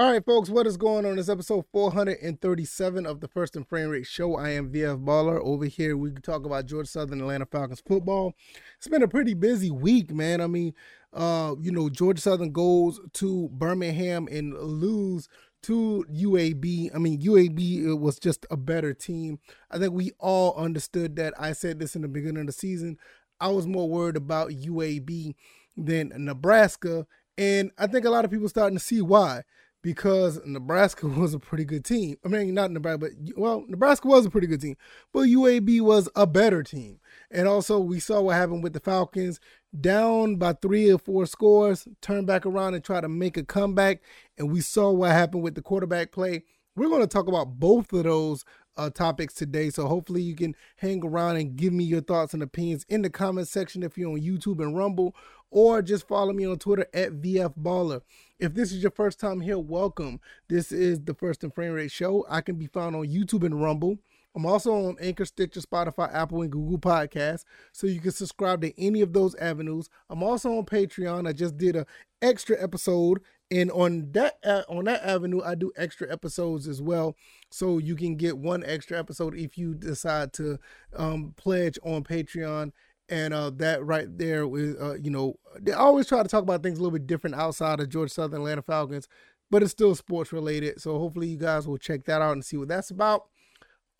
[0.00, 1.16] All right, folks, what is going on?
[1.16, 4.34] This episode 437 of the First and Frame Rate Show.
[4.34, 5.38] I am VF Baller.
[5.44, 8.32] Over here, we can talk about Georgia Southern Atlanta Falcons football.
[8.78, 10.40] It's been a pretty busy week, man.
[10.40, 10.72] I mean,
[11.12, 15.28] uh, you know, Georgia Southern goes to Birmingham and lose
[15.64, 16.94] to UAB.
[16.94, 19.38] I mean, UAB was just a better team.
[19.70, 21.34] I think we all understood that.
[21.38, 22.96] I said this in the beginning of the season.
[23.38, 25.34] I was more worried about UAB
[25.76, 27.06] than Nebraska.
[27.36, 29.42] And I think a lot of people starting to see why
[29.82, 32.16] because Nebraska was a pretty good team.
[32.24, 34.76] I mean, not Nebraska, but well, Nebraska was a pretty good team,
[35.12, 37.00] but UAB was a better team.
[37.30, 39.40] And also, we saw what happened with the Falcons
[39.78, 44.02] down by three or four scores, turn back around and try to make a comeback.
[44.36, 46.42] And we saw what happened with the quarterback play.
[46.76, 48.44] We're going to talk about both of those
[48.80, 49.68] uh, topics today.
[49.68, 53.10] So hopefully you can hang around and give me your thoughts and opinions in the
[53.10, 55.14] comment section if you're on YouTube and Rumble,
[55.50, 58.00] or just follow me on Twitter at VF Baller.
[58.38, 60.18] If this is your first time here, welcome.
[60.48, 62.24] This is the First and Frame Rate Show.
[62.28, 63.98] I can be found on YouTube and Rumble.
[64.34, 68.80] I'm also on Anchor, Stitcher, Spotify, Apple, and Google Podcasts, so you can subscribe to
[68.80, 69.90] any of those avenues.
[70.08, 71.28] I'm also on Patreon.
[71.28, 71.84] I just did a
[72.22, 73.20] extra episode,
[73.50, 77.16] and on that uh, on that avenue, I do extra episodes as well.
[77.50, 80.58] So you can get one extra episode if you decide to
[80.96, 82.72] um, pledge on Patreon
[83.08, 86.78] and uh, that right there uh, you know, they always try to talk about things
[86.78, 89.08] a little bit different outside of Georgia Southern Atlanta Falcons,
[89.50, 90.80] but it's still sports related.
[90.80, 93.24] So hopefully you guys will check that out and see what that's about.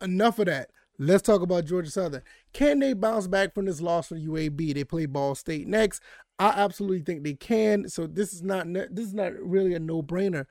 [0.01, 0.69] Enough of that.
[1.01, 2.21] Let's talk about Georgia Southern.
[2.53, 4.73] Can they bounce back from this loss for UAB?
[4.73, 6.01] They play Ball State next.
[6.37, 7.89] I absolutely think they can.
[7.89, 10.45] So this is not this is not really a no brainer.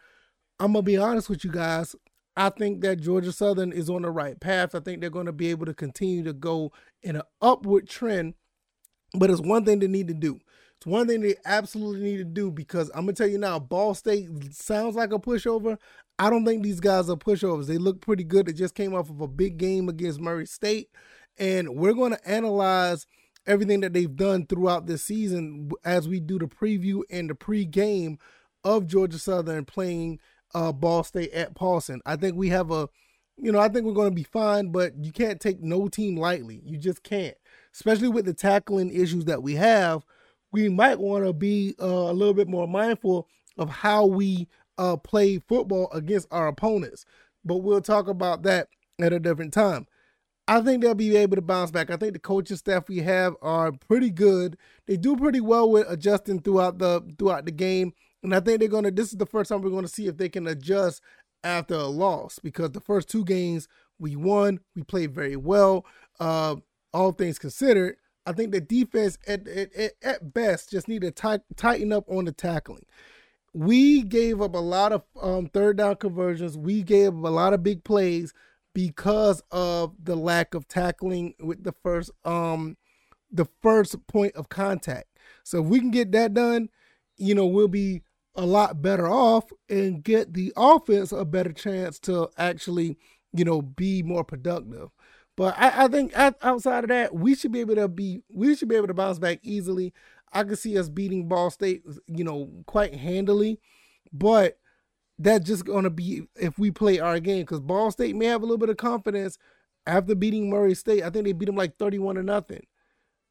[0.59, 1.95] I'm gonna be honest with you guys.
[2.37, 4.75] I think that Georgia Southern is on the right path.
[4.75, 8.35] I think they're going to be able to continue to go in an upward trend
[9.15, 10.39] but it's one thing they need to do.
[10.77, 13.95] It's one thing they absolutely need to do because I'm gonna tell you now, Ball
[13.95, 15.77] State sounds like a pushover.
[16.21, 17.67] I don't think these guys are pushovers.
[17.67, 18.47] They look pretty good.
[18.47, 20.91] They just came off of a big game against Murray State,
[21.39, 23.07] and we're going to analyze
[23.47, 28.19] everything that they've done throughout this season as we do the preview and the pre-game
[28.63, 30.21] of Georgia Southern playing
[30.55, 32.01] uh, Ball State at Paulson.
[32.05, 32.89] I think we have a,
[33.37, 36.17] you know, I think we're going to be fine, but you can't take no team
[36.17, 36.61] lightly.
[36.65, 37.35] You just can't
[37.75, 40.05] especially with the tackling issues that we have,
[40.53, 44.49] we might want to be uh, a little bit more mindful of how we
[44.81, 47.05] uh, play football against our opponents.
[47.45, 48.69] But we'll talk about that
[49.01, 49.87] at a different time.
[50.49, 51.91] I think they'll be able to bounce back.
[51.91, 54.57] I think the coaching staff we have are pretty good.
[54.87, 57.93] They do pretty well with adjusting throughout the throughout the game.
[58.23, 60.29] And I think they're gonna this is the first time we're gonna see if they
[60.29, 61.03] can adjust
[61.45, 63.69] after a loss because the first two games
[63.99, 65.87] we won, we played very well.
[66.19, 66.57] Uh,
[66.93, 71.45] all things considered, I think the defense at, at, at best just need to t-
[71.57, 72.85] tighten up on the tackling.
[73.53, 76.57] We gave up a lot of um, third down conversions.
[76.57, 78.33] We gave up a lot of big plays
[78.75, 82.77] because of the lack of tackling with the first um
[83.33, 85.07] the first point of contact.
[85.45, 86.69] So if we can get that done,
[87.17, 88.03] you know, we'll be
[88.35, 92.97] a lot better off and get the offense a better chance to actually,
[93.33, 94.91] you know, be more productive.
[95.41, 98.69] But I, I think outside of that, we should be able to be we should
[98.69, 99.95] be able to bounce back easily.
[100.35, 103.59] I could see us beating Ball State, you know, quite handily,
[104.13, 104.59] but
[105.19, 108.45] that's just gonna be if we play our game because Ball State may have a
[108.45, 109.39] little bit of confidence
[109.87, 111.05] after beating Murray State.
[111.05, 112.67] I think they beat them like thirty-one to nothing.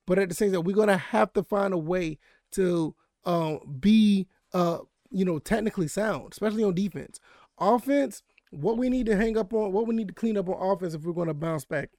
[0.08, 2.18] But at the same time, we're gonna have to find a way
[2.54, 4.80] to um, be, uh,
[5.12, 7.20] you know, technically sound, especially on defense.
[7.60, 10.72] Offense, what we need to hang up on, what we need to clean up on
[10.72, 11.90] offense if we're going to bounce back.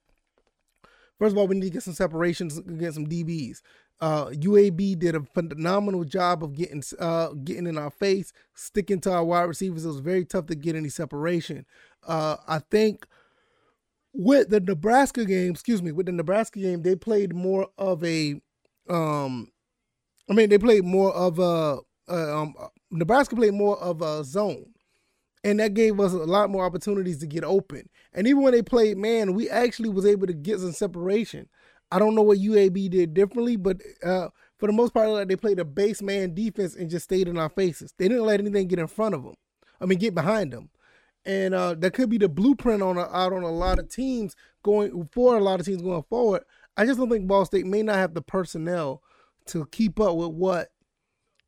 [1.19, 3.59] First of all, we need to get some separations, get some DBs.
[4.01, 9.13] Uh, UAB did a phenomenal job of getting uh, getting in our face, sticking to
[9.13, 9.85] our wide receivers.
[9.85, 11.67] It was very tough to get any separation.
[12.07, 13.07] Uh, I think
[14.15, 18.41] with the Nebraska game, excuse me, with the Nebraska game, they played more of a,
[18.89, 19.53] um,
[20.29, 22.55] I mean, they played more of a, um,
[22.91, 24.73] Nebraska played more of a zone
[25.43, 27.89] and that gave us a lot more opportunities to get open.
[28.13, 31.49] And even when they played man, we actually was able to get some separation.
[31.91, 34.29] I don't know what UAB did differently, but uh,
[34.59, 37.39] for the most part, like they played a base man defense and just stayed in
[37.39, 37.95] our faces.
[37.97, 39.35] They didn't let anything get in front of them.
[39.81, 40.69] I mean, get behind them.
[41.25, 44.37] And uh, that could be the blueprint on a, out on a lot of teams
[44.63, 46.43] going for a lot of teams going forward.
[46.77, 49.03] I just don't think Ball State may not have the personnel
[49.47, 50.69] to keep up with what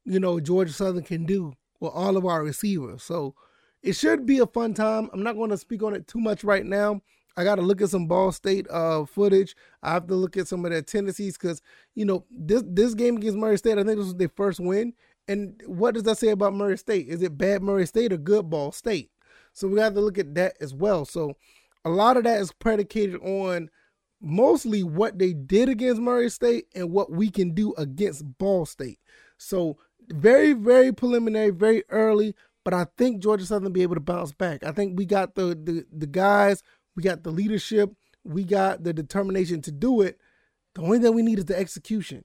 [0.04, 3.02] you know Georgia Southern can do with all of our receivers.
[3.02, 3.34] So
[3.82, 5.11] it should be a fun time.
[5.12, 7.00] I'm not going to speak on it too much right now.
[7.37, 9.56] I got to look at some Ball State uh, footage.
[9.82, 11.62] I have to look at some of their tendencies because
[11.94, 14.93] you know this this game against Murray State, I think this was their first win,
[15.29, 17.08] And what does that say about Murray State?
[17.08, 19.11] Is it bad Murray State or good ball state?
[19.52, 21.05] So we have to look at that as well.
[21.05, 21.37] So
[21.85, 23.70] a lot of that is predicated on
[24.20, 28.99] mostly what they did against Murray State and what we can do against Ball State.
[29.38, 29.78] So
[30.08, 34.64] very, very preliminary, very early, but I think Georgia Southern be able to bounce back.
[34.64, 36.62] I think we got the the, the guys,
[36.97, 37.93] we got the leadership,
[38.25, 40.19] we got the determination to do it.
[40.75, 42.25] The only thing we need is the execution.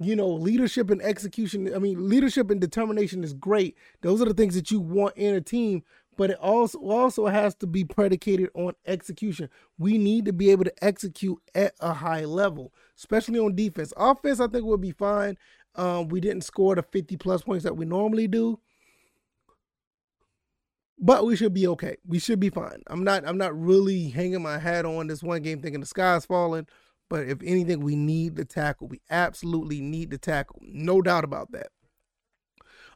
[0.00, 1.74] You know, leadership and execution.
[1.74, 3.76] I mean, leadership and determination is great.
[4.02, 5.82] Those are the things that you want in a team,
[6.16, 9.48] but it also also has to be predicated on execution.
[9.76, 13.92] We need to be able to execute at a high level, especially on defense.
[13.96, 15.36] Offense, I think we'll be fine.
[15.74, 18.58] Um, we didn't score the 50 plus points that we normally do
[20.98, 21.96] but we should be okay.
[22.06, 22.82] We should be fine.
[22.88, 26.26] I'm not I'm not really hanging my hat on this one game thinking the sky's
[26.26, 26.66] falling,
[27.08, 28.88] but if anything we need to tackle.
[28.88, 30.60] We absolutely need to tackle.
[30.62, 31.68] No doubt about that.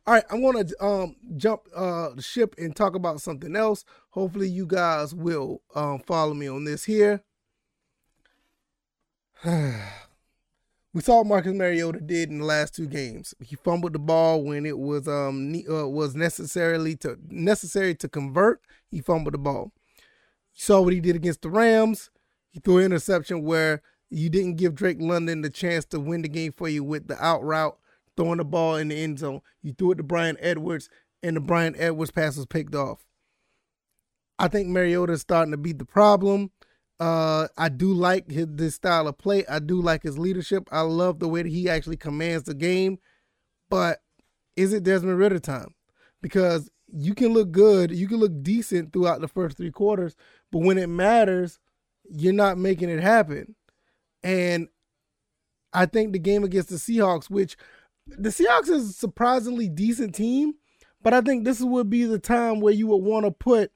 [0.05, 3.85] All right, I'm going to um, jump uh, the ship and talk about something else.
[4.11, 7.23] Hopefully you guys will um, follow me on this here.
[10.95, 13.35] we saw Marcus Mariota did in the last two games.
[13.41, 18.61] He fumbled the ball when it was um uh, was necessarily to necessary to convert.
[18.91, 19.73] He fumbled the ball.
[20.55, 22.11] You saw what he did against the Rams.
[22.51, 26.29] He threw an interception where you didn't give Drake London the chance to win the
[26.29, 27.79] game for you with the out route,
[28.15, 29.41] throwing the ball in the end zone.
[29.63, 30.91] You threw it to Bryan Edwards,
[31.23, 33.07] and the Bryan Edwards pass was picked off.
[34.39, 36.51] I think Mariota is starting to be the problem.
[37.03, 39.45] Uh, I do like his this style of play.
[39.47, 40.69] I do like his leadership.
[40.71, 42.99] I love the way that he actually commands the game.
[43.69, 43.99] But
[44.55, 45.75] is it Desmond Ridder time?
[46.21, 50.15] Because you can look good, you can look decent throughout the first three quarters,
[50.53, 51.59] but when it matters,
[52.09, 53.57] you're not making it happen.
[54.23, 54.69] And
[55.73, 57.57] I think the game against the Seahawks, which
[58.07, 60.55] the Seahawks is a surprisingly decent team,
[61.03, 63.73] but I think this would be the time where you would want to put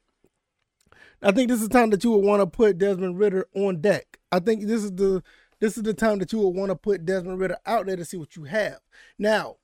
[1.23, 3.81] I think this is the time that you would want to put Desmond Ridder on
[3.81, 4.19] deck.
[4.31, 5.23] I think this is the
[5.61, 8.05] this is the time that you would want to put Desmond Ridder out there to
[8.05, 8.79] see what you have.
[9.19, 9.57] Now,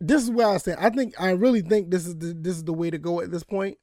[0.00, 2.64] this is where I say I think I really think this is the this is
[2.64, 3.78] the way to go at this point.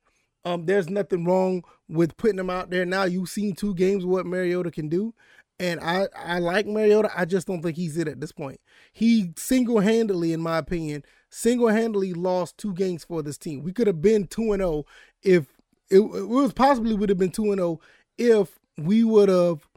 [0.45, 3.03] Um, there's nothing wrong with putting him out there now.
[3.03, 5.13] You've seen two games what Mariota can do,
[5.59, 7.11] and I I like Mariota.
[7.15, 8.59] I just don't think he's it at this point.
[8.93, 13.61] He single handedly, in my opinion, single handedly lost two games for this team.
[13.61, 14.85] We could have been two and zero oh
[15.21, 15.47] if
[15.89, 17.81] it, it was possibly would have been two and zero oh
[18.17, 19.67] if we would have,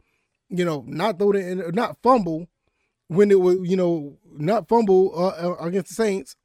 [0.49, 2.47] you know, not throw it not fumble
[3.07, 6.35] when it was, you know, not fumble uh, uh, against the Saints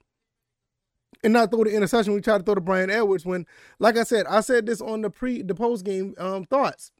[1.22, 2.14] and not throw the interception.
[2.14, 3.46] We tried to throw to Bryan Edwards when,
[3.78, 6.92] like I said, I said this on the pre the post game um, thoughts.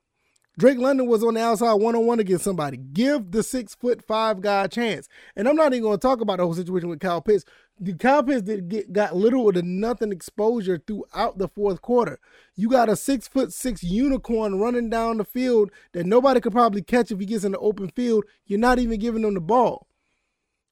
[0.59, 2.79] Drake London was on the outside one on one against somebody.
[2.79, 5.07] Give the six foot five guy a chance.
[5.37, 7.45] And I'm not even going to talk about the whole situation with Kyle Pitts.
[7.79, 12.19] The Pitts did get, got little to nothing exposure throughout the fourth quarter.
[12.55, 16.83] You got a six foot six unicorn running down the field that nobody could probably
[16.83, 18.25] catch if he gets in the open field.
[18.47, 19.87] You're not even giving him the ball.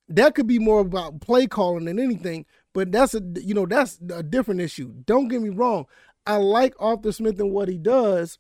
[0.09, 3.99] That could be more about play calling than anything, but that's a you know that's
[4.11, 4.95] a different issue.
[5.05, 5.87] Don't get me wrong.
[6.27, 8.39] I like Arthur Smith and what he does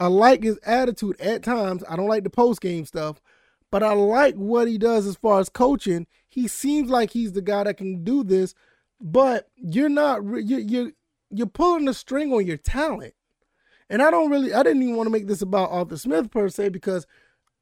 [0.00, 1.84] I like his attitude at times.
[1.86, 3.20] I don't like the post game stuff,
[3.70, 6.06] but I like what he does as far as coaching.
[6.30, 8.54] He seems like he's the guy that can do this,
[9.00, 10.92] but you're not you're you're,
[11.30, 13.14] you're pulling the string on your talent.
[13.90, 16.48] And I don't really I didn't even want to make this about Arthur Smith per
[16.48, 17.06] se because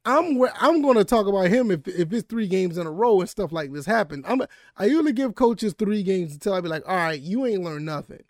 [0.05, 2.91] I'm where I'm going to talk about him if if it's three games in a
[2.91, 4.23] row and stuff like this happen.
[4.27, 4.43] I'm
[4.77, 7.85] I usually give coaches three games until I be like, all right, you ain't learned
[7.85, 8.23] nothing.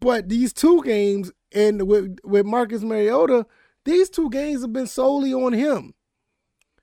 [0.00, 3.46] But these two games and with with Marcus Mariota,
[3.84, 5.94] these two games have been solely on him.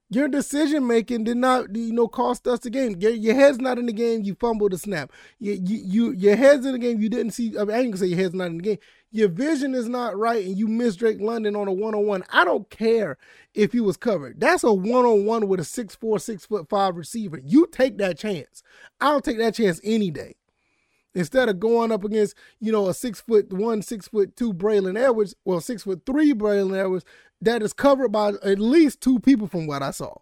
[0.09, 2.95] Your decision making did not, you know, cost us the game.
[2.99, 4.23] Your, your, head's not in the game.
[4.23, 5.11] You fumbled the snap.
[5.37, 7.01] You, you, you, your head's in the game.
[7.01, 7.57] You didn't see.
[7.57, 8.77] I, mean, I ain't gonna say your head's not in the game.
[9.11, 12.23] Your vision is not right, and you miss Drake London on a one on one.
[12.31, 13.17] I don't care
[13.53, 14.39] if he was covered.
[14.39, 17.41] That's a one on one with a six four, six foot five receiver.
[17.43, 18.63] You take that chance.
[19.01, 20.35] I'll take that chance any day.
[21.17, 25.01] Instead of going up against, you know, a six foot one, six foot two Braylon
[25.01, 27.05] Edwards, well, six foot three Braylon Edwards,
[27.41, 30.15] that is covered by at least two people from what I saw.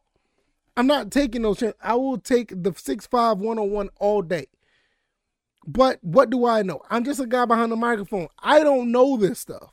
[0.78, 1.80] I'm not taking those chances.
[1.82, 4.48] I will take the six five one on one all day.
[5.66, 6.82] But what do I know?
[6.90, 8.28] I'm just a guy behind the microphone.
[8.40, 9.72] I don't know this stuff.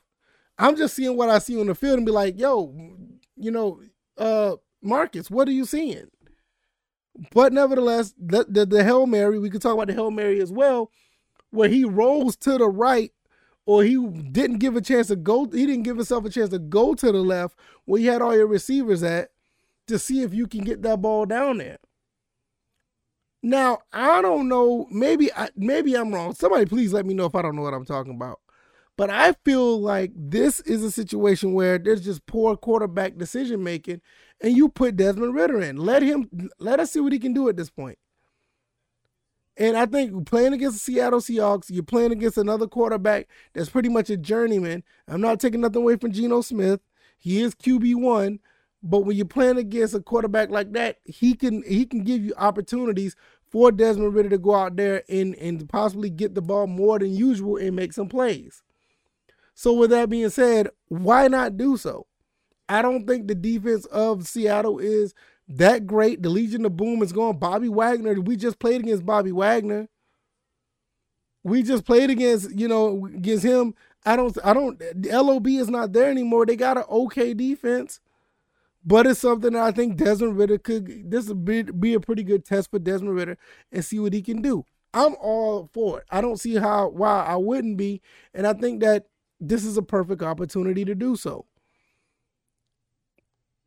[0.59, 2.75] I'm just seeing what I see on the field and be like, yo,
[3.37, 3.81] you know,
[4.17, 6.07] uh, Marcus, what are you seeing?
[7.33, 10.53] But nevertheless, the, the, the Hail Mary, we could talk about the Hail Mary as
[10.53, 10.91] well
[11.53, 13.13] where he rolls to the right
[13.66, 13.97] or he
[14.33, 17.12] didn't give a chance to go he didn't give himself a chance to go to
[17.12, 19.31] the left where you had all your receivers at
[19.87, 21.78] to see if you can get that ball down there
[23.42, 24.87] Now I don't know.
[24.90, 26.35] Maybe I, maybe I'm wrong.
[26.35, 28.40] Somebody please let me know if I don't know what I'm talking about.
[28.97, 34.00] But I feel like this is a situation where there's just poor quarterback decision making,
[34.40, 35.76] and you put Desmond Ridder in.
[35.76, 36.28] Let him
[36.59, 37.99] let us see what he can do at this point.
[39.56, 43.90] And I think playing against the Seattle Seahawks, you're playing against another quarterback that's pretty
[43.90, 44.82] much a journeyman.
[45.06, 46.80] I'm not taking nothing away from Geno Smith.
[47.18, 48.40] He is QB one,
[48.82, 52.32] but when you're playing against a quarterback like that, he can he can give you
[52.37, 53.14] opportunities
[53.47, 57.14] for Desmond Ridder to go out there and and possibly get the ball more than
[57.14, 58.62] usual and make some plays.
[59.54, 62.06] So with that being said, why not do so?
[62.68, 65.14] I don't think the defense of Seattle is
[65.56, 66.23] that great.
[66.23, 67.38] The Legion of Boom is going.
[67.38, 68.21] Bobby Wagner.
[68.21, 69.88] We just played against Bobby Wagner.
[71.44, 73.75] We just played against, you know, against him.
[74.04, 76.47] I don't I don't the LOB is not there anymore.
[76.47, 78.00] They got an okay defense.
[78.85, 82.25] But it's something that I think Desmond Ridder could this would be, be a pretty
[82.25, 83.38] good test for Desmond Ridder
[83.71, 84.64] and see what he can do.
[84.94, 86.06] I'm all for it.
[86.11, 88.00] I don't see how why I wouldn't be.
[88.35, 89.06] And I think that
[89.40, 91.47] this is a perfect opportunity to do so.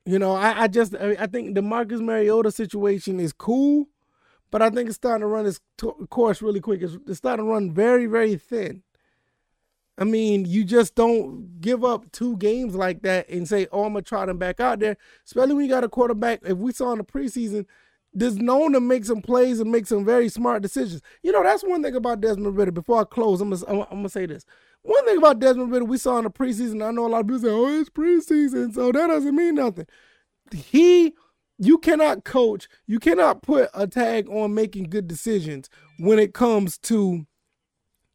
[0.05, 3.88] You know, I, I just I think the Marcus Mariota situation is cool,
[4.51, 5.59] but I think it's starting to run its
[6.09, 6.81] course really quick.
[6.81, 8.83] It's, it's starting to run very very thin.
[9.97, 13.93] I mean, you just don't give up two games like that and say, "Oh, I'm
[13.93, 16.41] gonna try them back out there." Especially when you got a quarterback.
[16.43, 17.65] If we saw in the preseason,
[18.13, 21.01] there's known to make some plays and make some very smart decisions.
[21.24, 22.71] You know, that's one thing about Desmond Ridder.
[22.71, 24.45] Before I close, I'm gonna, I'm gonna say this.
[24.85, 27.27] One thing about Desmond Ridder, we saw in the preseason, I know a lot of
[27.27, 29.87] people say, oh, it's preseason, so that doesn't mean nothing.
[30.53, 31.15] He,
[31.57, 36.77] you cannot coach, you cannot put a tag on making good decisions when it comes
[36.79, 37.25] to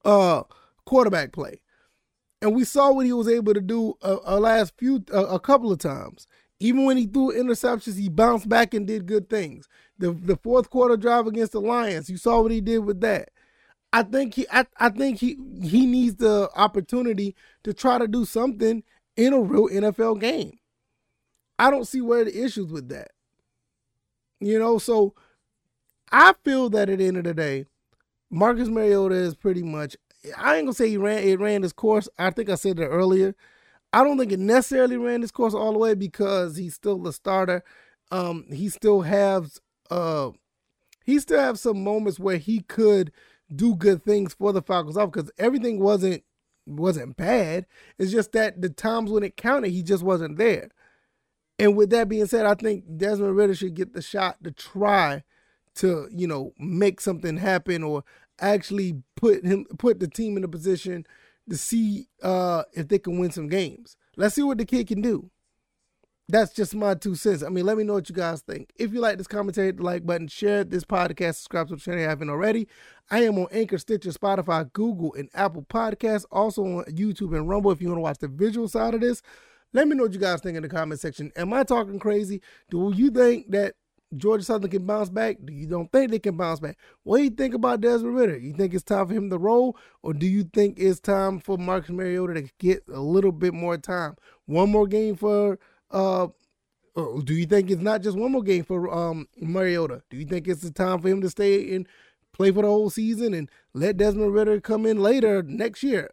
[0.05, 0.45] uh
[0.87, 1.61] quarterback play.
[2.41, 5.41] And we saw what he was able to do a, a last few, a, a
[5.41, 6.29] couple of times.
[6.61, 9.69] Even when he threw interceptions, he bounced back and did good things.
[9.99, 13.31] The the fourth quarter drive against the Lions, you saw what he did with that.
[13.93, 18.25] I think he I, I think he he needs the opportunity to try to do
[18.25, 18.83] something
[19.17, 20.59] in a real NFL game.
[21.59, 23.11] I don't see where the issues with that.
[24.41, 25.15] You know, so
[26.11, 27.67] I feel that at the end of the day,
[28.31, 29.97] Marcus Mariota is pretty much
[30.37, 32.09] I ain't gonna say he ran it ran his course.
[32.19, 33.35] I think I said it earlier.
[33.93, 37.13] I don't think it necessarily ran his course all the way because he's still the
[37.13, 37.65] starter.
[38.13, 40.31] Um, he still has uh
[41.05, 43.13] he still have some moments where he could
[43.55, 46.23] do good things for the Falcons off because everything wasn't
[46.67, 47.67] wasn't bad.
[47.99, 50.71] It's just that the times when it counted, he just wasn't there.
[51.59, 55.25] And with that being said, I think Desmond Ridder should get the shot to try
[55.77, 58.05] to, you know, make something happen or
[58.41, 61.05] actually put him put the team in a position
[61.49, 63.97] to see uh if they can win some games.
[64.17, 65.31] Let's see what the kid can do
[66.31, 67.43] that's just my two cents.
[67.43, 68.73] I mean, let me know what you guys think.
[68.77, 72.01] If you like this commentary, the like button, share this podcast, subscribe to the channel
[72.01, 72.69] if you haven't already.
[73.11, 76.27] I am on Anchor, Stitcher, Spotify, Google, and Apple Podcasts.
[76.31, 79.23] Also on YouTube and Rumble if you want to watch the visual side of this.
[79.73, 81.33] Let me know what you guys think in the comment section.
[81.37, 82.43] Am I talking crazy?
[82.71, 83.75] Do you think that
[84.17, 85.37] Georgia Southern can bounce back?
[85.45, 86.77] Do you don't think they can bounce back?
[87.05, 88.37] What do you think about Desmond Ridder?
[88.37, 91.57] You think it's time for him to roll, or do you think it's time for
[91.57, 94.17] Marcus Mariota to get a little bit more time?
[94.47, 95.61] One more game for
[95.91, 96.29] uh,
[96.97, 100.03] uh, do you think it's not just one more game for um, Mariota?
[100.11, 101.87] Do you think it's the time for him to stay and
[102.33, 106.11] play for the whole season and let Desmond Ridder come in later next year?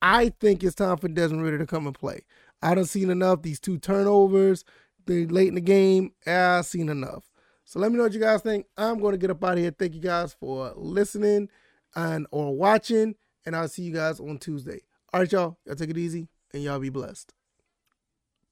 [0.00, 2.22] I think it's time for Desmond Ridder to come and play.
[2.62, 3.42] I don't seen enough.
[3.42, 4.64] These two turnovers,
[5.06, 6.12] they late in the game.
[6.26, 7.24] I've seen enough.
[7.64, 8.66] So let me know what you guys think.
[8.76, 9.74] I'm going to get up out of here.
[9.76, 11.48] Thank you guys for listening
[11.94, 14.82] and or watching, and I'll see you guys on Tuesday.
[15.12, 15.58] All right, y'all.
[15.64, 17.34] Y'all take it easy, and y'all be blessed.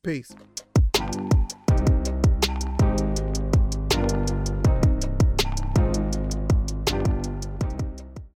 [0.02, 0.34] Peace
[1.12, 1.33] you